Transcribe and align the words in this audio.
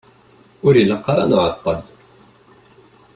Ur 0.67 0.73
ilaq 0.81 1.05
ara 1.11 1.21
ad 1.25 1.29
nεeṭṭel. 1.31 1.79